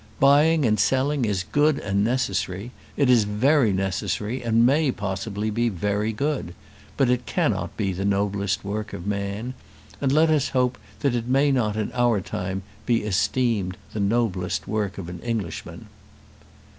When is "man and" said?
9.05-10.11